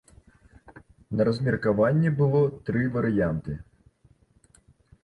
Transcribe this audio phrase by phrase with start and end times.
[1.19, 3.61] На размеркаванні было тры варыянты.